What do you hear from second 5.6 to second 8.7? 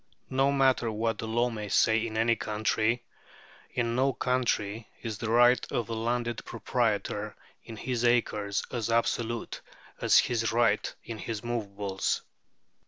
of the landed proprietor in his acres